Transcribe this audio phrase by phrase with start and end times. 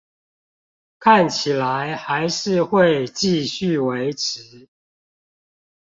[0.97, 4.67] 看起來還是會繼續維持